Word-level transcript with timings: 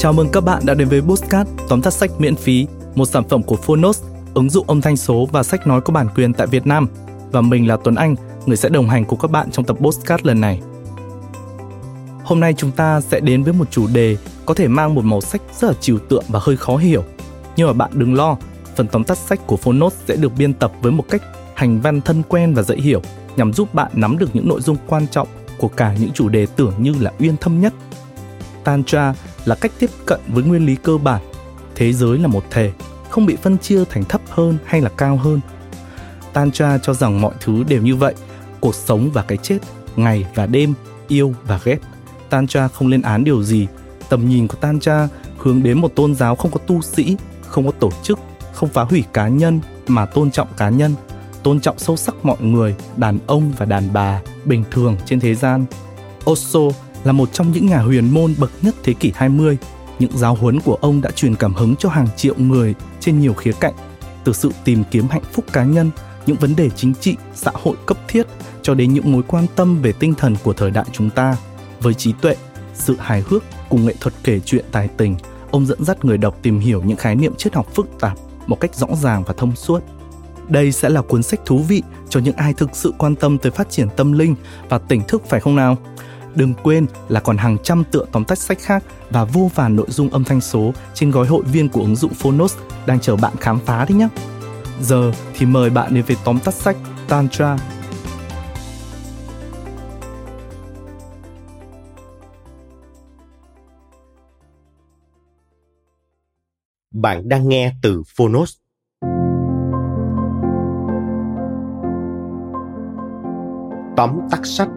Chào 0.00 0.12
mừng 0.12 0.28
các 0.32 0.44
bạn 0.44 0.62
đã 0.66 0.74
đến 0.74 0.88
với 0.88 1.00
Boostcast, 1.00 1.48
tóm 1.68 1.82
tắt 1.82 1.90
sách 1.90 2.10
miễn 2.18 2.36
phí, 2.36 2.66
một 2.94 3.06
sản 3.06 3.28
phẩm 3.28 3.42
của 3.42 3.56
Phonos, 3.56 4.02
ứng 4.34 4.50
dụng 4.50 4.66
âm 4.66 4.80
thanh 4.80 4.96
số 4.96 5.28
và 5.32 5.42
sách 5.42 5.66
nói 5.66 5.80
có 5.80 5.92
bản 5.92 6.08
quyền 6.14 6.32
tại 6.32 6.46
Việt 6.46 6.66
Nam. 6.66 6.86
Và 7.32 7.40
mình 7.40 7.68
là 7.68 7.76
Tuấn 7.84 7.94
Anh, 7.94 8.14
người 8.46 8.56
sẽ 8.56 8.68
đồng 8.68 8.88
hành 8.88 9.04
cùng 9.04 9.18
các 9.18 9.30
bạn 9.30 9.50
trong 9.50 9.64
tập 9.64 9.80
Boostcast 9.80 10.26
lần 10.26 10.40
này. 10.40 10.60
Hôm 12.24 12.40
nay 12.40 12.54
chúng 12.56 12.70
ta 12.70 13.00
sẽ 13.00 13.20
đến 13.20 13.42
với 13.42 13.52
một 13.52 13.70
chủ 13.70 13.86
đề 13.86 14.16
có 14.46 14.54
thể 14.54 14.68
mang 14.68 14.94
một 14.94 15.04
màu 15.04 15.20
sắc 15.20 15.42
rất 15.60 15.68
là 15.68 15.74
trừu 15.80 15.98
tượng 15.98 16.24
và 16.28 16.40
hơi 16.42 16.56
khó 16.56 16.76
hiểu. 16.76 17.04
Nhưng 17.56 17.66
mà 17.66 17.72
bạn 17.72 17.90
đừng 17.94 18.14
lo, 18.14 18.36
phần 18.76 18.88
tóm 18.88 19.04
tắt 19.04 19.18
sách 19.18 19.46
của 19.46 19.56
Phonos 19.56 19.94
sẽ 20.08 20.16
được 20.16 20.32
biên 20.38 20.54
tập 20.54 20.72
với 20.82 20.92
một 20.92 21.04
cách 21.10 21.22
hành 21.54 21.80
văn 21.80 22.00
thân 22.00 22.22
quen 22.28 22.54
và 22.54 22.62
dễ 22.62 22.76
hiểu 22.76 23.02
nhằm 23.36 23.52
giúp 23.52 23.74
bạn 23.74 23.90
nắm 23.94 24.18
được 24.18 24.30
những 24.32 24.48
nội 24.48 24.60
dung 24.60 24.76
quan 24.86 25.06
trọng 25.06 25.28
của 25.58 25.68
cả 25.68 25.94
những 26.00 26.10
chủ 26.14 26.28
đề 26.28 26.46
tưởng 26.46 26.72
như 26.78 26.94
là 27.00 27.12
uyên 27.18 27.36
thâm 27.36 27.60
nhất. 27.60 27.72
Tantra 28.64 29.14
là 29.48 29.54
cách 29.54 29.72
tiếp 29.78 29.90
cận 30.06 30.20
với 30.28 30.44
nguyên 30.44 30.66
lý 30.66 30.76
cơ 30.76 30.98
bản. 30.98 31.22
Thế 31.74 31.92
giới 31.92 32.18
là 32.18 32.28
một 32.28 32.44
thể, 32.50 32.72
không 33.10 33.26
bị 33.26 33.36
phân 33.36 33.58
chia 33.58 33.84
thành 33.84 34.04
thấp 34.04 34.20
hơn 34.30 34.58
hay 34.64 34.80
là 34.80 34.90
cao 34.96 35.16
hơn. 35.16 35.40
Tantra 36.32 36.78
cho 36.78 36.94
rằng 36.94 37.20
mọi 37.20 37.34
thứ 37.40 37.64
đều 37.68 37.82
như 37.82 37.96
vậy, 37.96 38.14
cuộc 38.60 38.74
sống 38.74 39.10
và 39.10 39.22
cái 39.22 39.38
chết, 39.42 39.58
ngày 39.96 40.26
và 40.34 40.46
đêm, 40.46 40.74
yêu 41.08 41.34
và 41.46 41.60
ghét. 41.64 41.78
Tantra 42.30 42.68
không 42.68 42.88
lên 42.88 43.02
án 43.02 43.24
điều 43.24 43.42
gì. 43.42 43.66
Tầm 44.08 44.28
nhìn 44.28 44.48
của 44.48 44.56
Tantra 44.60 45.08
hướng 45.38 45.62
đến 45.62 45.78
một 45.78 45.94
tôn 45.94 46.14
giáo 46.14 46.36
không 46.36 46.50
có 46.50 46.60
tu 46.66 46.82
sĩ, 46.82 47.16
không 47.46 47.66
có 47.66 47.72
tổ 47.72 47.90
chức, 48.02 48.18
không 48.52 48.68
phá 48.68 48.82
hủy 48.82 49.04
cá 49.12 49.28
nhân 49.28 49.60
mà 49.86 50.06
tôn 50.06 50.30
trọng 50.30 50.48
cá 50.56 50.68
nhân, 50.68 50.94
tôn 51.42 51.60
trọng 51.60 51.78
sâu 51.78 51.96
sắc 51.96 52.14
mọi 52.22 52.36
người, 52.40 52.74
đàn 52.96 53.18
ông 53.26 53.52
và 53.58 53.66
đàn 53.66 53.92
bà 53.92 54.20
bình 54.44 54.64
thường 54.70 54.96
trên 55.06 55.20
thế 55.20 55.34
gian. 55.34 55.64
Osho 56.30 56.60
là 57.04 57.12
một 57.12 57.32
trong 57.32 57.52
những 57.52 57.66
nhà 57.66 57.78
huyền 57.78 58.14
môn 58.14 58.34
bậc 58.38 58.50
nhất 58.62 58.74
thế 58.82 58.92
kỷ 58.92 59.12
20. 59.14 59.58
Những 59.98 60.18
giáo 60.18 60.34
huấn 60.34 60.60
của 60.60 60.74
ông 60.74 61.00
đã 61.00 61.10
truyền 61.10 61.36
cảm 61.36 61.54
hứng 61.54 61.76
cho 61.76 61.88
hàng 61.88 62.08
triệu 62.16 62.34
người 62.36 62.74
trên 63.00 63.20
nhiều 63.20 63.34
khía 63.34 63.52
cạnh, 63.60 63.74
từ 64.24 64.32
sự 64.32 64.50
tìm 64.64 64.84
kiếm 64.90 65.08
hạnh 65.10 65.22
phúc 65.32 65.44
cá 65.52 65.64
nhân, 65.64 65.90
những 66.26 66.36
vấn 66.36 66.56
đề 66.56 66.70
chính 66.70 66.94
trị, 66.94 67.16
xã 67.34 67.50
hội 67.54 67.76
cấp 67.86 67.98
thiết 68.08 68.26
cho 68.62 68.74
đến 68.74 68.92
những 68.92 69.12
mối 69.12 69.22
quan 69.22 69.46
tâm 69.56 69.82
về 69.82 69.92
tinh 69.92 70.14
thần 70.14 70.36
của 70.42 70.52
thời 70.52 70.70
đại 70.70 70.84
chúng 70.92 71.10
ta. 71.10 71.36
Với 71.80 71.94
trí 71.94 72.12
tuệ, 72.12 72.36
sự 72.74 72.96
hài 72.98 73.22
hước 73.28 73.44
cùng 73.68 73.86
nghệ 73.86 73.94
thuật 74.00 74.14
kể 74.24 74.40
chuyện 74.40 74.64
tài 74.72 74.88
tình, 74.88 75.16
ông 75.50 75.66
dẫn 75.66 75.84
dắt 75.84 76.04
người 76.04 76.18
đọc 76.18 76.38
tìm 76.42 76.58
hiểu 76.58 76.82
những 76.82 76.96
khái 76.96 77.14
niệm 77.14 77.34
triết 77.34 77.54
học 77.54 77.66
phức 77.74 77.88
tạp 78.00 78.18
một 78.46 78.60
cách 78.60 78.74
rõ 78.74 78.86
ràng 79.02 79.24
và 79.26 79.34
thông 79.36 79.56
suốt. 79.56 79.82
Đây 80.48 80.72
sẽ 80.72 80.88
là 80.88 81.02
cuốn 81.02 81.22
sách 81.22 81.40
thú 81.44 81.58
vị 81.58 81.82
cho 82.08 82.20
những 82.20 82.36
ai 82.36 82.54
thực 82.54 82.76
sự 82.76 82.94
quan 82.98 83.14
tâm 83.14 83.38
tới 83.38 83.52
phát 83.52 83.70
triển 83.70 83.88
tâm 83.96 84.12
linh 84.12 84.34
và 84.68 84.78
tỉnh 84.78 85.02
thức 85.08 85.22
phải 85.28 85.40
không 85.40 85.56
nào? 85.56 85.76
Đừng 86.38 86.54
quên 86.62 86.86
là 87.08 87.20
còn 87.20 87.36
hàng 87.36 87.56
trăm 87.62 87.84
tựa 87.90 88.04
tóm 88.12 88.24
tắt 88.24 88.38
sách 88.38 88.58
khác 88.60 88.84
và 89.10 89.24
vô 89.24 89.50
vàn 89.54 89.76
nội 89.76 89.86
dung 89.88 90.10
âm 90.10 90.24
thanh 90.24 90.40
số 90.40 90.72
trên 90.94 91.10
gói 91.10 91.26
hội 91.26 91.42
viên 91.42 91.68
của 91.68 91.80
ứng 91.80 91.96
dụng 91.96 92.14
Phonos 92.14 92.56
đang 92.86 93.00
chờ 93.00 93.16
bạn 93.16 93.32
khám 93.40 93.58
phá 93.60 93.84
đấy 93.84 93.98
nhé. 93.98 94.08
Giờ 94.80 95.12
thì 95.34 95.46
mời 95.46 95.70
bạn 95.70 95.94
đến 95.94 96.04
với 96.06 96.16
tóm 96.24 96.38
tắt 96.44 96.54
sách 96.54 96.76
Tantra 97.08 97.56
Bạn 106.94 107.28
đang 107.28 107.48
nghe 107.48 107.72
từ 107.82 108.02
Phonos. 108.16 108.56
Tóm 113.96 114.20
tắt 114.30 114.40
sách 114.44 114.68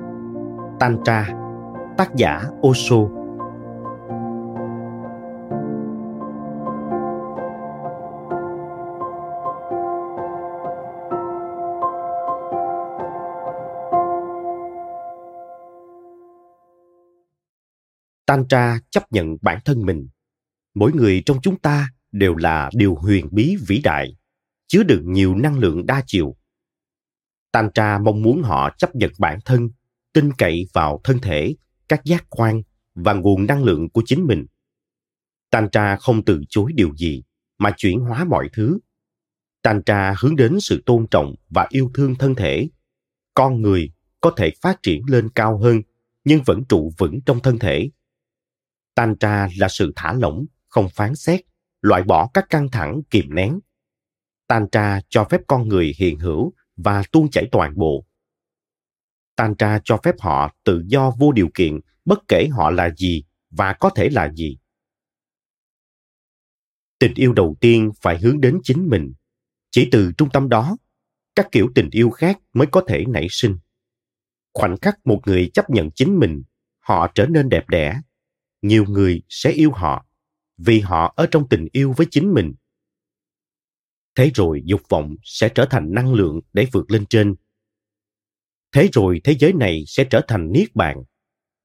Tantra 0.80 1.41
Tác 1.98 2.16
giả 2.16 2.42
Osho 2.68 3.22
Tantra 18.26 18.80
chấp 18.90 19.12
nhận 19.12 19.38
bản 19.42 19.60
thân 19.66 19.86
mình. 19.86 20.08
Mỗi 20.76 20.92
người 20.94 21.24
trong 21.26 21.38
chúng 21.42 21.60
ta 21.60 21.90
đều 22.12 22.36
là 22.36 22.70
điều 22.74 22.96
huyền 22.96 23.28
bí 23.32 23.56
vĩ 23.68 23.82
đại, 23.84 24.16
chứa 24.68 24.84
đựng 24.84 25.12
nhiều 25.12 25.36
năng 25.36 25.60
lượng 25.60 25.86
đa 25.86 26.04
chiều. 26.08 26.36
Tantra 27.52 28.00
mong 28.00 28.22
muốn 28.22 28.42
họ 28.44 28.76
chấp 28.78 28.96
nhận 28.96 29.12
bản 29.20 29.40
thân, 29.46 29.70
tin 30.14 30.34
cậy 30.38 30.68
vào 30.74 31.02
thân 31.04 31.20
thể, 31.20 31.56
các 31.92 32.06
giác 32.06 32.26
quan 32.30 32.62
và 32.96 33.14
nguồn 33.14 33.46
năng 33.46 33.64
lượng 33.64 33.90
của 33.90 34.02
chính 34.06 34.28
mình. 34.28 34.46
Tantra 35.50 35.96
không 35.96 36.26
từ 36.26 36.42
chối 36.50 36.72
điều 36.76 36.96
gì 36.96 37.24
mà 37.58 37.74
chuyển 37.78 38.00
hóa 38.00 38.24
mọi 38.24 38.50
thứ. 38.54 38.80
Tantra 39.62 40.16
hướng 40.20 40.36
đến 40.36 40.60
sự 40.60 40.84
tôn 40.86 41.08
trọng 41.12 41.36
và 41.50 41.68
yêu 41.70 41.92
thương 41.94 42.16
thân 42.16 42.36
thể. 42.36 42.70
Con 43.34 43.62
người 43.62 43.92
có 44.22 44.34
thể 44.38 44.52
phát 44.62 44.84
triển 44.84 45.02
lên 45.08 45.30
cao 45.30 45.58
hơn 45.58 45.82
nhưng 46.24 46.42
vẫn 46.46 46.64
trụ 46.70 46.92
vững 46.98 47.20
trong 47.26 47.40
thân 47.40 47.60
thể. 47.60 47.90
Tantra 48.96 49.50
là 49.58 49.68
sự 49.68 49.94
thả 49.96 50.14
lỏng, 50.14 50.46
không 50.68 50.90
phán 50.90 51.16
xét, 51.16 51.42
loại 51.82 52.04
bỏ 52.04 52.30
các 52.34 52.46
căng 52.50 52.70
thẳng 52.72 53.02
kìm 53.10 53.36
nén. 53.36 53.60
Tantra 54.48 55.02
cho 55.10 55.24
phép 55.24 55.42
con 55.48 55.68
người 55.68 55.94
hiện 55.98 56.20
hữu 56.20 56.54
và 56.76 57.04
tuôn 57.12 57.30
chảy 57.30 57.48
toàn 57.52 57.74
bộ. 57.76 58.06
Tantra 59.42 59.80
cho 59.84 59.98
phép 60.04 60.16
họ 60.20 60.56
tự 60.64 60.84
do 60.88 61.12
vô 61.20 61.32
điều 61.32 61.50
kiện 61.54 61.80
bất 62.06 62.20
kể 62.28 62.48
họ 62.52 62.72
là 62.72 62.90
gì 62.98 63.24
và 63.50 63.74
có 63.74 63.90
thể 63.90 64.10
là 64.10 64.32
gì. 64.34 64.58
Tình 67.00 67.14
yêu 67.16 67.34
đầu 67.34 67.56
tiên 67.62 67.92
phải 68.02 68.20
hướng 68.20 68.42
đến 68.42 68.60
chính 68.64 68.90
mình. 68.90 69.14
Chỉ 69.72 69.90
từ 69.92 70.12
trung 70.18 70.30
tâm 70.34 70.50
đó, 70.50 70.78
các 71.36 71.48
kiểu 71.52 71.70
tình 71.76 71.90
yêu 71.92 72.10
khác 72.10 72.40
mới 72.54 72.68
có 72.72 72.84
thể 72.88 73.06
nảy 73.08 73.28
sinh. 73.30 73.58
Khoảnh 74.54 74.78
khắc 74.78 75.06
một 75.06 75.22
người 75.26 75.52
chấp 75.54 75.70
nhận 75.70 75.92
chính 75.92 76.20
mình, 76.20 76.44
họ 76.80 77.12
trở 77.16 77.26
nên 77.26 77.50
đẹp 77.50 77.70
đẽ. 77.70 78.02
Nhiều 78.62 78.86
người 78.86 79.22
sẽ 79.30 79.52
yêu 79.52 79.72
họ 79.72 80.06
vì 80.58 80.80
họ 80.80 81.14
ở 81.16 81.28
trong 81.32 81.50
tình 81.50 81.68
yêu 81.72 81.94
với 81.98 82.08
chính 82.12 82.34
mình 82.34 82.54
thế 84.16 84.32
rồi 84.36 84.62
dục 84.66 84.82
vọng 84.90 85.16
sẽ 85.24 85.50
trở 85.50 85.66
thành 85.66 85.94
năng 85.94 86.14
lượng 86.14 86.40
để 86.54 86.68
vượt 86.72 86.92
lên 86.92 87.06
trên 87.06 87.36
thế 88.72 88.90
rồi 88.94 89.22
thế 89.24 89.36
giới 89.40 89.54
này 89.54 89.84
sẽ 89.88 90.04
trở 90.10 90.22
thành 90.28 90.52
niết 90.52 90.76
bàn. 90.76 90.98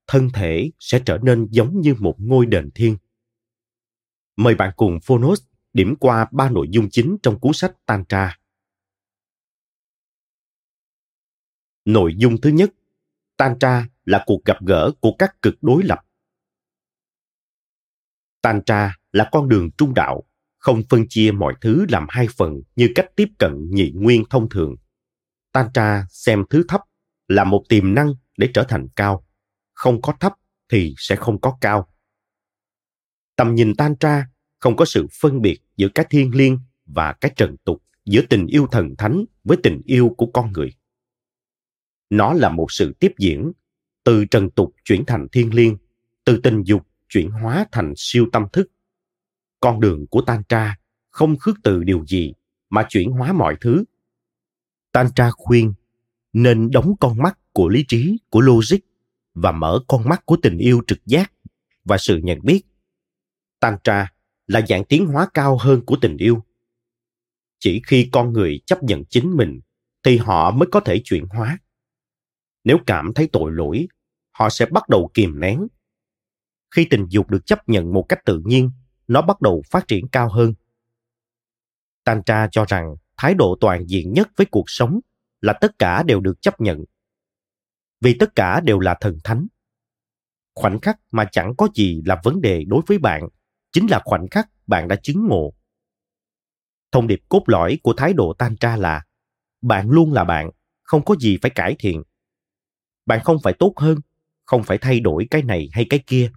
Thân 0.06 0.28
thể 0.34 0.70
sẽ 0.78 1.02
trở 1.06 1.18
nên 1.22 1.48
giống 1.50 1.80
như 1.80 1.94
một 1.98 2.16
ngôi 2.18 2.46
đền 2.46 2.70
thiên. 2.74 2.96
Mời 4.36 4.54
bạn 4.54 4.72
cùng 4.76 4.98
phonos 5.04 5.42
điểm 5.72 5.94
qua 6.00 6.26
ba 6.32 6.50
nội 6.50 6.66
dung 6.70 6.88
chính 6.90 7.16
trong 7.22 7.40
cuốn 7.40 7.52
sách 7.52 7.72
tantra. 7.86 8.38
Nội 11.84 12.14
dung 12.16 12.40
thứ 12.40 12.50
nhất 12.50 12.70
tantra 13.36 13.88
là 14.04 14.24
cuộc 14.26 14.44
gặp 14.44 14.56
gỡ 14.66 14.92
của 15.00 15.14
các 15.18 15.42
cực 15.42 15.54
đối 15.62 15.82
lập. 15.82 15.98
Tantra 18.42 18.96
là 19.12 19.28
con 19.32 19.48
đường 19.48 19.70
trung 19.78 19.94
đạo, 19.94 20.22
không 20.58 20.82
phân 20.90 21.04
chia 21.08 21.30
mọi 21.30 21.54
thứ 21.60 21.86
làm 21.88 22.06
hai 22.08 22.26
phần 22.36 22.60
như 22.76 22.88
cách 22.94 23.06
tiếp 23.16 23.28
cận 23.38 23.70
nhị 23.70 23.92
nguyên 23.94 24.24
thông 24.30 24.48
thường. 24.48 24.74
Tantra 25.52 26.06
xem 26.10 26.44
thứ 26.50 26.64
thấp 26.68 26.80
là 27.28 27.44
một 27.44 27.64
tiềm 27.68 27.94
năng 27.94 28.14
để 28.36 28.50
trở 28.54 28.64
thành 28.68 28.88
cao. 28.96 29.26
Không 29.74 30.02
có 30.02 30.14
thấp 30.20 30.32
thì 30.68 30.94
sẽ 30.98 31.16
không 31.16 31.40
có 31.40 31.58
cao. 31.60 31.92
Tầm 33.36 33.54
nhìn 33.54 33.74
tan 33.76 33.96
tra 33.96 34.26
không 34.58 34.76
có 34.76 34.84
sự 34.84 35.06
phân 35.20 35.42
biệt 35.42 35.60
giữa 35.76 35.88
cái 35.94 36.06
thiên 36.10 36.34
liêng 36.34 36.58
và 36.86 37.12
cái 37.12 37.32
trần 37.36 37.56
tục, 37.64 37.82
giữa 38.04 38.22
tình 38.30 38.46
yêu 38.46 38.66
thần 38.66 38.94
thánh 38.98 39.24
với 39.44 39.58
tình 39.62 39.80
yêu 39.84 40.14
của 40.16 40.26
con 40.26 40.52
người. 40.52 40.72
Nó 42.10 42.32
là 42.32 42.48
một 42.48 42.66
sự 42.72 42.92
tiếp 43.00 43.12
diễn, 43.18 43.52
từ 44.04 44.24
trần 44.24 44.50
tục 44.50 44.74
chuyển 44.84 45.04
thành 45.06 45.28
thiên 45.32 45.54
liêng, 45.54 45.76
từ 46.24 46.40
tình 46.42 46.62
dục 46.62 46.86
chuyển 47.08 47.30
hóa 47.30 47.66
thành 47.72 47.92
siêu 47.96 48.26
tâm 48.32 48.46
thức. 48.52 48.70
Con 49.60 49.80
đường 49.80 50.06
của 50.06 50.20
tan 50.20 50.42
tra 50.48 50.76
không 51.10 51.38
khước 51.38 51.56
từ 51.62 51.84
điều 51.84 52.04
gì 52.06 52.32
mà 52.70 52.86
chuyển 52.88 53.10
hóa 53.10 53.32
mọi 53.32 53.56
thứ. 53.60 53.84
Tan 54.92 55.06
tra 55.16 55.30
khuyên 55.30 55.74
nên 56.36 56.70
đóng 56.70 56.94
con 57.00 57.18
mắt 57.18 57.38
của 57.52 57.68
lý 57.68 57.84
trí, 57.88 58.18
của 58.30 58.40
logic 58.40 58.76
và 59.34 59.52
mở 59.52 59.80
con 59.88 60.08
mắt 60.08 60.26
của 60.26 60.36
tình 60.42 60.58
yêu 60.58 60.82
trực 60.86 61.06
giác 61.06 61.32
và 61.84 61.98
sự 61.98 62.16
nhận 62.22 62.38
biết. 62.42 62.62
Tantra 63.60 64.12
là 64.46 64.60
dạng 64.68 64.84
tiến 64.84 65.06
hóa 65.06 65.28
cao 65.34 65.58
hơn 65.60 65.84
của 65.86 65.96
tình 66.00 66.16
yêu. 66.16 66.42
Chỉ 67.58 67.82
khi 67.86 68.08
con 68.12 68.32
người 68.32 68.60
chấp 68.66 68.82
nhận 68.82 69.04
chính 69.04 69.36
mình 69.36 69.60
thì 70.02 70.16
họ 70.16 70.50
mới 70.50 70.68
có 70.72 70.80
thể 70.80 71.00
chuyển 71.04 71.26
hóa. 71.26 71.58
Nếu 72.64 72.78
cảm 72.86 73.14
thấy 73.14 73.28
tội 73.32 73.52
lỗi, 73.52 73.88
họ 74.30 74.50
sẽ 74.50 74.66
bắt 74.66 74.88
đầu 74.88 75.10
kìm 75.14 75.40
nén 75.40 75.66
khi 76.70 76.86
tình 76.90 77.06
dục 77.08 77.30
được 77.30 77.46
chấp 77.46 77.68
nhận 77.68 77.92
một 77.92 78.06
cách 78.08 78.24
tự 78.24 78.42
nhiên 78.44 78.70
nó 79.08 79.22
bắt 79.22 79.40
đầu 79.40 79.62
phát 79.70 79.88
triển 79.88 80.08
cao 80.08 80.28
hơn 80.28 80.54
tantra 82.04 82.48
cho 82.52 82.64
rằng 82.68 82.96
thái 83.16 83.34
độ 83.34 83.56
toàn 83.60 83.86
diện 83.86 84.12
nhất 84.12 84.28
với 84.36 84.46
cuộc 84.50 84.64
sống 84.66 85.00
là 85.46 85.52
tất 85.60 85.78
cả 85.78 86.02
đều 86.02 86.20
được 86.20 86.42
chấp 86.42 86.60
nhận 86.60 86.84
vì 88.00 88.16
tất 88.20 88.34
cả 88.34 88.60
đều 88.60 88.80
là 88.80 88.96
thần 89.00 89.18
thánh 89.24 89.46
khoảnh 90.56 90.80
khắc 90.80 90.98
mà 91.12 91.28
chẳng 91.32 91.52
có 91.58 91.68
gì 91.74 92.02
là 92.06 92.20
vấn 92.24 92.40
đề 92.40 92.64
đối 92.64 92.82
với 92.86 92.98
bạn 92.98 93.28
chính 93.72 93.86
là 93.90 94.02
khoảnh 94.04 94.28
khắc 94.30 94.48
bạn 94.66 94.88
đã 94.88 94.96
chứng 95.02 95.26
ngộ. 95.28 95.52
Thông 96.92 97.06
điệp 97.06 97.20
cốt 97.28 97.42
lõi 97.46 97.78
của 97.82 97.94
thái 97.96 98.12
độ 98.12 98.32
Tantra 98.38 98.76
là 98.76 99.04
bạn 99.62 99.90
luôn 99.90 100.12
là 100.12 100.24
bạn, 100.24 100.50
không 100.82 101.04
có 101.04 101.16
gì 101.16 101.38
phải 101.42 101.50
cải 101.50 101.76
thiện. 101.78 102.02
Bạn 103.06 103.20
không 103.24 103.36
phải 103.42 103.52
tốt 103.58 103.72
hơn, 103.76 103.98
không 104.44 104.62
phải 104.62 104.78
thay 104.78 105.00
đổi 105.00 105.26
cái 105.30 105.42
này 105.42 105.68
hay 105.72 105.86
cái 105.90 106.04
kia. 106.06 106.30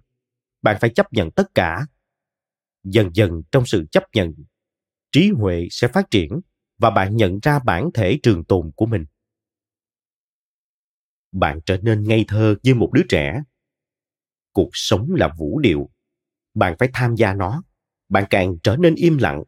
Bạn 0.62 0.76
phải 0.80 0.90
chấp 0.90 1.12
nhận 1.12 1.30
tất 1.30 1.54
cả. 1.54 1.86
Dần 2.84 3.10
dần 3.14 3.42
trong 3.52 3.66
sự 3.66 3.86
chấp 3.90 4.04
nhận, 4.12 4.34
trí 5.12 5.30
huệ 5.30 5.68
sẽ 5.70 5.88
phát 5.88 6.10
triển 6.10 6.40
và 6.80 6.90
bạn 6.90 7.16
nhận 7.16 7.38
ra 7.42 7.58
bản 7.58 7.90
thể 7.94 8.18
trường 8.22 8.44
tồn 8.44 8.70
của 8.76 8.86
mình. 8.86 9.04
Bạn 11.32 11.60
trở 11.66 11.76
nên 11.76 12.04
ngây 12.04 12.24
thơ 12.28 12.56
như 12.62 12.74
một 12.74 12.90
đứa 12.92 13.02
trẻ. 13.08 13.42
Cuộc 14.52 14.70
sống 14.72 15.08
là 15.14 15.34
vũ 15.38 15.58
điệu. 15.60 15.90
Bạn 16.54 16.76
phải 16.78 16.90
tham 16.92 17.14
gia 17.14 17.34
nó. 17.34 17.62
Bạn 18.08 18.24
càng 18.30 18.56
trở 18.62 18.76
nên 18.76 18.94
im 18.94 19.18
lặng, 19.18 19.42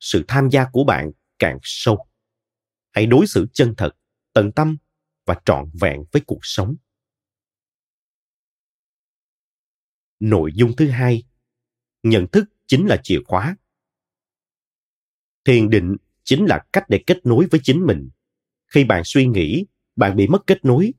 sự 0.00 0.24
tham 0.28 0.48
gia 0.50 0.64
của 0.72 0.84
bạn 0.84 1.10
càng 1.38 1.58
sâu. 1.62 2.06
Hãy 2.92 3.06
đối 3.06 3.26
xử 3.26 3.46
chân 3.52 3.74
thật, 3.76 3.90
tận 4.32 4.52
tâm 4.52 4.76
và 5.26 5.40
trọn 5.44 5.70
vẹn 5.80 6.04
với 6.12 6.22
cuộc 6.26 6.40
sống. 6.42 6.76
Nội 10.20 10.50
dung 10.54 10.76
thứ 10.76 10.88
hai, 10.88 11.22
nhận 12.02 12.26
thức 12.32 12.44
chính 12.66 12.86
là 12.86 13.00
chìa 13.02 13.18
khóa. 13.26 13.56
Thiền 15.44 15.70
định 15.70 15.96
chính 16.24 16.44
là 16.46 16.64
cách 16.72 16.84
để 16.88 16.98
kết 17.06 17.26
nối 17.26 17.46
với 17.50 17.60
chính 17.64 17.86
mình. 17.86 18.08
Khi 18.66 18.84
bạn 18.84 19.02
suy 19.04 19.26
nghĩ, 19.26 19.66
bạn 19.96 20.16
bị 20.16 20.26
mất 20.26 20.46
kết 20.46 20.64
nối. 20.64 20.92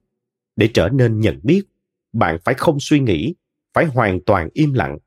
Để 0.55 0.69
trở 0.73 0.89
nên 0.89 1.19
nhận 1.19 1.39
biết, 1.43 1.63
bạn 2.13 2.37
phải 2.45 2.55
không 2.55 2.79
suy 2.79 2.99
nghĩ, 2.99 3.35
phải 3.73 3.85
hoàn 3.85 4.19
toàn 4.25 4.49
im 4.53 4.73
lặng. 4.73 4.97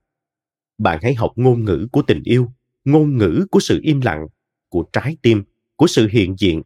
Bạn 0.79 0.99
hãy 1.03 1.15
học 1.15 1.33
ngôn 1.37 1.65
ngữ 1.65 1.89
của 1.93 2.03
tình 2.03 2.23
yêu, 2.25 2.53
ngôn 2.85 3.17
ngữ 3.17 3.47
của 3.51 3.61
sự 3.61 3.81
im 3.83 4.01
lặng, 4.01 4.27
của 4.69 4.85
trái 4.93 5.17
tim, 5.23 5.45
của 5.77 5.87
sự 5.87 6.09
hiện 6.11 6.35
diện. 6.39 6.63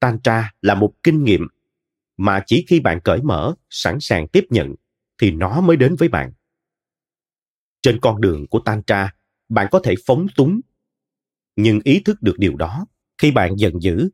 Tantra 0.00 0.52
là 0.62 0.74
một 0.74 0.92
kinh 1.02 1.24
nghiệm 1.24 1.46
mà 2.16 2.42
chỉ 2.46 2.64
khi 2.68 2.80
bạn 2.80 3.00
cởi 3.04 3.22
mở, 3.22 3.54
sẵn 3.70 4.00
sàng 4.00 4.28
tiếp 4.28 4.44
nhận 4.50 4.74
thì 5.18 5.30
nó 5.30 5.60
mới 5.60 5.76
đến 5.76 5.96
với 5.96 6.08
bạn. 6.08 6.32
Trên 7.82 8.00
con 8.00 8.20
đường 8.20 8.46
của 8.46 8.58
Tantra, 8.58 9.14
bạn 9.48 9.66
có 9.70 9.80
thể 9.84 9.94
phóng 10.06 10.26
túng 10.36 10.60
nhưng 11.62 11.80
ý 11.84 12.00
thức 12.00 12.22
được 12.22 12.34
điều 12.38 12.56
đó, 12.56 12.86
khi 13.18 13.30
bạn 13.30 13.56
giận 13.56 13.82
dữ, 13.82 14.10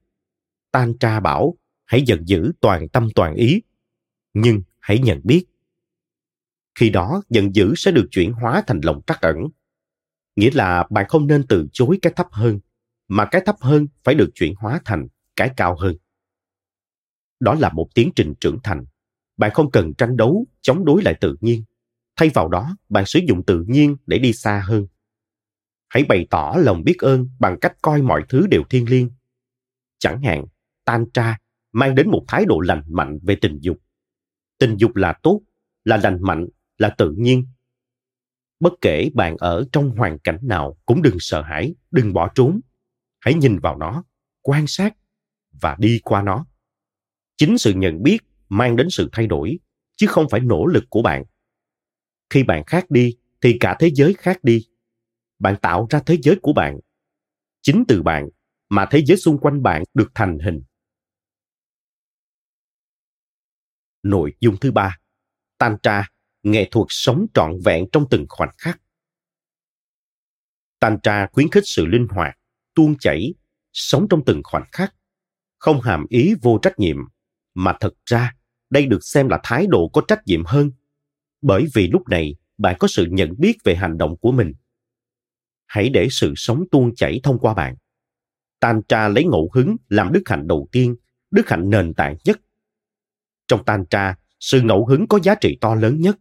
tan 0.73 0.99
tra 0.99 1.21
bảo, 1.21 1.57
hãy 1.85 2.03
giận 2.03 2.29
dữ 2.29 2.53
toàn 2.61 2.89
tâm 2.89 3.09
toàn 3.15 3.35
ý, 3.35 3.63
nhưng 4.35 4.63
hãy 4.81 4.99
nhận 4.99 5.21
biết, 5.25 5.47
khi 6.75 6.91
đó 6.91 7.23
giận 7.31 7.55
dữ 7.55 7.75
sẽ 7.77 7.91
được 7.91 8.07
chuyển 8.11 8.33
hóa 8.33 8.63
thành 8.67 8.81
lòng 8.83 9.01
trắc 9.07 9.21
ẩn. 9.21 9.37
Nghĩa 10.37 10.51
là 10.51 10.87
bạn 10.91 11.05
không 11.09 11.27
nên 11.27 11.47
từ 11.47 11.67
chối 11.73 11.99
cái 12.03 12.13
thấp 12.17 12.27
hơn, 12.31 12.61
mà 13.09 13.29
cái 13.31 13.43
thấp 13.47 13.57
hơn 13.61 13.87
phải 14.05 14.15
được 14.15 14.31
chuyển 14.35 14.55
hóa 14.55 14.81
thành 14.85 15.07
cái 15.37 15.51
cao 15.57 15.77
hơn. 15.79 15.97
Đó 17.41 17.55
là 17.55 17.71
một 17.73 17.89
tiến 17.95 18.11
trình 18.17 18.35
trưởng 18.41 18.59
thành. 18.65 18.85
Bạn 19.37 19.51
không 19.55 19.71
cần 19.71 19.95
tranh 19.95 20.17
đấu, 20.17 20.47
chống 20.61 20.85
đối 20.85 21.03
lại 21.03 21.15
tự 21.21 21.37
nhiên. 21.41 21.65
Thay 22.17 22.29
vào 22.35 22.49
đó, 22.49 22.77
bạn 22.89 23.07
sử 23.07 23.21
dụng 23.29 23.43
tự 23.43 23.65
nhiên 23.69 23.97
để 24.07 24.19
đi 24.19 24.33
xa 24.33 24.63
hơn 24.65 24.87
hãy 25.89 26.05
bày 26.05 26.27
tỏ 26.31 26.55
lòng 26.59 26.85
biết 26.85 26.97
ơn 26.99 27.29
bằng 27.39 27.57
cách 27.61 27.77
coi 27.83 28.03
mọi 28.03 28.23
thứ 28.29 28.47
đều 28.47 28.63
thiêng 28.71 28.91
liêng. 28.91 29.11
Chẳng 29.99 30.23
hạn 30.23 30.45
tantra 30.85 31.39
mang 31.73 31.95
đến 31.95 32.11
một 32.11 32.25
thái 32.29 32.45
độ 32.45 32.61
lành 32.61 32.83
mạnh 32.89 33.19
về 33.23 33.37
tình 33.41 33.59
dục. 33.61 33.79
Tình 34.59 34.77
dục 34.77 34.97
là 34.97 35.13
tốt, 35.23 35.43
là 35.85 35.97
lành 35.97 36.23
mạnh, 36.23 36.47
là 36.79 36.95
tự 36.99 37.15
nhiên. 37.19 37.47
Bất 38.61 38.73
kể 38.81 39.11
bạn 39.15 39.37
ở 39.37 39.65
trong 39.73 39.91
hoàn 39.91 40.19
cảnh 40.19 40.39
nào 40.43 40.79
cũng 40.87 41.03
đừng 41.03 41.17
sợ 41.19 41.43
hãi, 41.43 41.75
đừng 41.91 42.13
bỏ 42.13 42.31
trốn. 42.35 42.61
Hãy 43.21 43.35
nhìn 43.35 43.59
vào 43.59 43.77
nó, 43.77 44.05
quan 44.43 44.67
sát 44.67 44.97
và 45.61 45.77
đi 45.79 46.01
qua 46.05 46.23
nó. 46.23 46.47
Chính 47.37 47.59
sự 47.59 47.73
nhận 47.75 48.03
biết 48.03 48.19
mang 48.49 48.77
đến 48.77 48.91
sự 48.91 49.09
thay 49.13 49.27
đổi, 49.27 49.59
chứ 49.97 50.07
không 50.07 50.29
phải 50.31 50.41
nỗ 50.41 50.67
lực 50.67 50.85
của 50.91 51.03
bạn. 51.03 51.25
Khi 52.31 52.43
bạn 52.43 52.65
khác 52.65 52.91
đi 52.91 53.17
thì 53.41 53.57
cả 53.61 53.77
thế 53.81 53.91
giới 53.95 54.15
khác 54.15 54.45
đi 54.45 54.67
bạn 55.39 55.57
tạo 55.63 55.87
ra 55.91 56.01
thế 56.07 56.19
giới 56.23 56.39
của 56.43 56.53
bạn. 56.53 56.79
Chính 57.63 57.85
từ 57.89 58.03
bạn 58.03 58.29
mà 58.69 58.87
thế 58.91 59.03
giới 59.07 59.17
xung 59.17 59.39
quanh 59.39 59.63
bạn 59.63 59.83
được 59.95 60.11
thành 60.15 60.39
hình. 60.39 60.63
Nội 64.03 64.35
dung 64.41 64.57
thứ 64.61 64.73
ba. 64.73 64.99
Tantra 65.59 66.09
nghệ 66.43 66.69
thuật 66.71 66.87
sống 66.89 67.27
trọn 67.35 67.53
vẹn 67.65 67.87
trong 67.93 68.07
từng 68.11 68.27
khoảnh 68.29 68.55
khắc. 68.59 68.81
Tantra 70.81 71.27
khuyến 71.33 71.51
khích 71.51 71.67
sự 71.67 71.87
linh 71.87 72.07
hoạt, 72.11 72.39
tuôn 72.75 72.99
chảy, 72.99 73.35
sống 73.73 74.07
trong 74.11 74.25
từng 74.27 74.41
khoảnh 74.45 74.65
khắc. 74.73 74.95
Không 75.59 75.81
hàm 75.81 76.07
ý 76.09 76.35
vô 76.43 76.59
trách 76.63 76.79
nhiệm, 76.79 76.97
mà 77.55 77.77
thật 77.81 77.95
ra 78.05 78.37
đây 78.71 78.87
được 78.87 79.05
xem 79.05 79.29
là 79.29 79.41
thái 79.43 79.67
độ 79.67 79.89
có 79.89 80.03
trách 80.09 80.21
nhiệm 80.27 80.45
hơn. 80.45 80.71
Bởi 81.43 81.67
vì 81.75 81.89
lúc 81.89 82.09
này 82.09 82.35
bạn 82.59 82.77
có 82.81 82.89
sự 82.89 83.07
nhận 83.11 83.35
biết 83.39 83.57
về 83.65 83.75
hành 83.75 83.99
động 83.99 84.17
của 84.17 84.33
mình 84.33 84.53
hãy 85.67 85.89
để 85.89 86.09
sự 86.11 86.33
sống 86.37 86.65
tuôn 86.71 86.95
chảy 86.95 87.21
thông 87.23 87.39
qua 87.39 87.55
bạn. 87.55 87.77
Tantra 88.61 89.09
lấy 89.09 89.25
ngẫu 89.25 89.51
hứng 89.55 89.77
làm 89.89 90.13
đức 90.13 90.23
hạnh 90.27 90.49
đầu 90.49 90.69
tiên, 90.73 90.97
đức 91.31 91.49
hạnh 91.49 91.71
nền 91.71 91.95
tảng 91.95 92.17
nhất. 92.25 92.41
Trong 93.49 93.65
Tantra, 93.65 94.15
sự 94.41 94.61
ngẫu 94.63 94.87
hứng 94.87 95.07
có 95.07 95.19
giá 95.23 95.35
trị 95.35 95.59
to 95.61 95.75
lớn 95.75 96.01
nhất, 96.01 96.19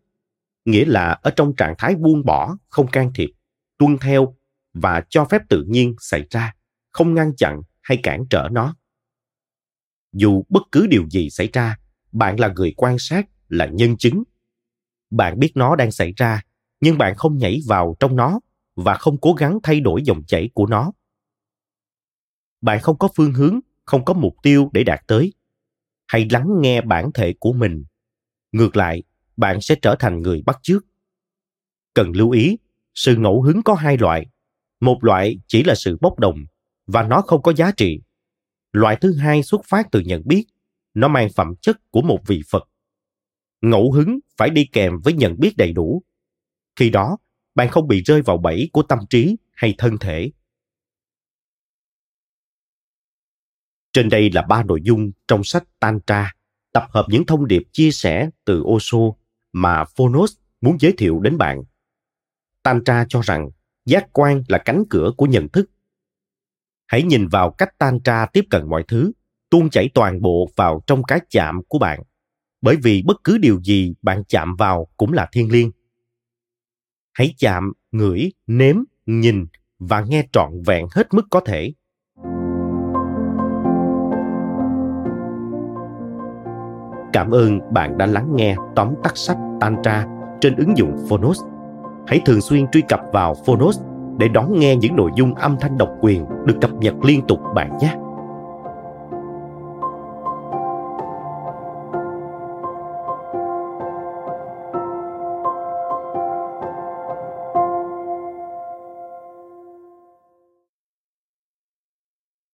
nghĩa 0.66 0.86
là 0.86 1.20
ở 1.22 1.32
trong 1.32 1.56
trạng 1.56 1.76
thái 1.78 1.96
buông 1.96 2.26
bỏ, 2.26 2.58
không 2.70 2.88
can 2.88 3.12
thiệp, 3.16 3.30
tuân 3.78 3.98
theo 3.98 4.36
và 4.74 5.04
cho 5.10 5.26
phép 5.26 5.42
tự 5.50 5.66
nhiên 5.68 5.96
xảy 6.00 6.26
ra, 6.30 6.56
không 6.92 7.14
ngăn 7.14 7.36
chặn 7.36 7.62
hay 7.82 8.00
cản 8.04 8.26
trở 8.30 8.50
nó. 8.52 8.76
Dù 10.14 10.44
bất 10.50 10.64
cứ 10.72 10.88
điều 10.88 11.10
gì 11.10 11.30
xảy 11.30 11.50
ra, 11.54 11.78
bạn 12.12 12.40
là 12.40 12.48
người 12.48 12.74
quan 12.78 13.00
sát, 13.00 13.26
là 13.50 13.66
nhân 13.66 13.98
chứng. 13.98 14.24
Bạn 15.10 15.40
biết 15.40 15.52
nó 15.56 15.76
đang 15.76 15.92
xảy 15.92 16.14
ra, 16.18 16.42
nhưng 16.82 16.98
bạn 16.98 17.16
không 17.16 17.38
nhảy 17.38 17.60
vào 17.68 17.96
trong 18.00 18.16
nó 18.16 18.40
và 18.76 18.94
không 18.94 19.18
cố 19.22 19.34
gắng 19.34 19.60
thay 19.64 19.80
đổi 19.80 20.02
dòng 20.04 20.24
chảy 20.28 20.50
của 20.54 20.66
nó. 20.66 20.92
Bạn 22.62 22.80
không 22.82 22.98
có 22.98 23.10
phương 23.16 23.34
hướng, 23.34 23.60
không 23.86 24.06
có 24.06 24.14
mục 24.14 24.36
tiêu 24.44 24.70
để 24.74 24.84
đạt 24.84 25.00
tới. 25.08 25.34
Hãy 26.08 26.28
lắng 26.32 26.48
nghe 26.62 26.82
bản 26.82 27.12
thể 27.14 27.34
của 27.40 27.54
mình. 27.54 27.84
Ngược 28.52 28.76
lại, 28.76 29.04
bạn 29.38 29.62
sẽ 29.62 29.76
trở 29.82 29.96
thành 30.00 30.22
người 30.22 30.44
bắt 30.46 30.60
chước. 30.62 30.86
Cần 31.94 32.12
lưu 32.12 32.32
ý, 32.32 32.58
sự 32.96 33.16
ngẫu 33.16 33.42
hứng 33.42 33.64
có 33.64 33.74
hai 33.74 33.98
loại. 33.98 34.26
Một 34.80 35.04
loại 35.04 35.40
chỉ 35.48 35.64
là 35.64 35.76
sự 35.76 35.98
bốc 36.02 36.20
đồng 36.20 36.46
và 36.88 37.04
nó 37.04 37.22
không 37.22 37.42
có 37.42 37.54
giá 37.54 37.72
trị. 37.72 38.02
Loại 38.72 38.98
thứ 39.02 39.16
hai 39.16 39.44
xuất 39.44 39.62
phát 39.66 39.88
từ 39.92 40.00
nhận 40.00 40.22
biết, 40.26 40.46
nó 40.94 41.08
mang 41.08 41.28
phẩm 41.36 41.54
chất 41.62 41.92
của 41.92 42.02
một 42.02 42.20
vị 42.28 42.42
phật. 42.50 42.70
Ngẫu 43.62 43.92
hứng 43.92 44.20
phải 44.38 44.50
đi 44.50 44.66
kèm 44.72 45.00
với 45.04 45.14
nhận 45.14 45.40
biết 45.40 45.54
đầy 45.58 45.74
đủ. 45.74 46.04
Khi 46.76 46.90
đó 46.90 47.18
bạn 47.56 47.70
không 47.70 47.88
bị 47.88 48.02
rơi 48.02 48.22
vào 48.22 48.38
bẫy 48.38 48.70
của 48.74 48.82
tâm 48.82 49.00
trí 49.10 49.38
hay 49.54 49.76
thân 49.78 49.98
thể 49.98 50.32
trên 53.94 54.10
đây 54.10 54.32
là 54.32 54.42
ba 54.42 54.64
nội 54.64 54.82
dung 54.84 55.12
trong 55.28 55.44
sách 55.44 55.64
tantra 55.80 56.36
tập 56.76 56.88
hợp 56.90 57.06
những 57.10 57.26
thông 57.26 57.48
điệp 57.48 57.64
chia 57.72 57.92
sẻ 57.92 58.30
từ 58.46 58.62
Osho 58.62 59.00
mà 59.54 59.84
Phonos 59.86 60.34
muốn 60.62 60.78
giới 60.80 60.94
thiệu 60.98 61.20
đến 61.20 61.38
bạn. 61.38 61.64
Tantra 62.64 63.06
cho 63.10 63.22
rằng 63.22 63.50
giác 63.86 64.06
quan 64.14 64.44
là 64.48 64.58
cánh 64.58 64.84
cửa 64.90 65.12
của 65.18 65.26
nhận 65.26 65.50
thức. 65.50 65.70
Hãy 66.88 67.04
nhìn 67.04 67.28
vào 67.28 67.52
cách 67.52 67.78
Tantra 67.78 68.26
tiếp 68.26 68.46
cận 68.50 68.70
mọi 68.70 68.84
thứ, 68.88 69.12
tuôn 69.50 69.70
chảy 69.70 69.90
toàn 69.94 70.22
bộ 70.22 70.50
vào 70.56 70.84
trong 70.88 71.04
cái 71.04 71.20
chạm 71.30 71.62
của 71.68 71.80
bạn. 71.80 72.04
Bởi 72.62 72.76
vì 72.84 73.04
bất 73.06 73.18
cứ 73.24 73.38
điều 73.38 73.62
gì 73.62 73.94
bạn 74.02 74.24
chạm 74.28 74.56
vào 74.56 74.88
cũng 74.98 75.14
là 75.14 75.30
thiên 75.32 75.52
liêng 75.52 75.72
hãy 77.16 77.34
chạm, 77.38 77.72
ngửi, 77.92 78.32
nếm, 78.48 78.76
nhìn 79.06 79.46
và 79.80 80.02
nghe 80.02 80.28
trọn 80.32 80.52
vẹn 80.66 80.86
hết 80.92 81.14
mức 81.14 81.26
có 81.30 81.40
thể. 81.40 81.74
Cảm 87.14 87.32
ơn 87.32 87.60
bạn 87.74 87.98
đã 87.98 88.06
lắng 88.06 88.36
nghe 88.36 88.56
tóm 88.76 88.94
tắt 89.04 89.18
sách 89.18 89.38
tantra 89.62 90.08
trên 90.42 90.56
ứng 90.56 90.78
dụng 90.78 90.98
phonos. 91.10 91.42
Hãy 92.08 92.22
thường 92.26 92.42
xuyên 92.42 92.68
truy 92.72 92.82
cập 92.82 93.00
vào 93.14 93.36
phonos 93.46 93.80
để 94.18 94.28
đón 94.28 94.60
nghe 94.60 94.76
những 94.76 94.96
nội 94.96 95.12
dung 95.16 95.36
âm 95.36 95.56
thanh 95.60 95.78
độc 95.78 95.90
quyền 96.02 96.26
được 96.46 96.56
cập 96.62 96.72
nhật 96.72 96.96
liên 97.04 97.22
tục 97.28 97.40
bạn 97.56 97.78
nhé. 97.82 97.96